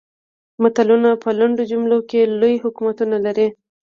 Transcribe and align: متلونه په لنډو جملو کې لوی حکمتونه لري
متلونه 0.61 1.09
په 1.23 1.29
لنډو 1.39 1.63
جملو 1.71 1.99
کې 2.09 2.21
لوی 2.39 2.55
حکمتونه 2.63 3.17
لري 3.25 3.47